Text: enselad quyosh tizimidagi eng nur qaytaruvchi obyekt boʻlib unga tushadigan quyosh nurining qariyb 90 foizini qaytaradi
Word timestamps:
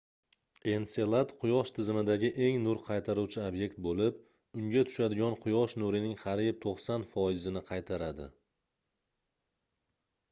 enselad 0.69 1.33
quyosh 1.41 1.71
tizimidagi 1.79 2.31
eng 2.45 2.57
nur 2.67 2.79
qaytaruvchi 2.85 3.39
obyekt 3.49 3.77
boʻlib 3.89 4.17
unga 4.63 4.83
tushadigan 4.89 5.37
quyosh 5.45 5.77
nurining 5.85 6.17
qariyb 6.25 6.59
90 6.67 7.07
foizini 7.13 7.65
qaytaradi 7.71 8.29